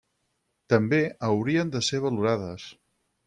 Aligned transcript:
També 0.73 0.99
haurien 1.27 1.73
de 1.77 1.83
ser 1.91 1.99
valorades. 2.09 2.67